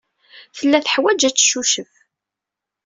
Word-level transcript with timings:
Tella 0.57 0.79
teḥwaj 0.85 1.21
ad 1.27 1.35
teccucef. 1.35 1.91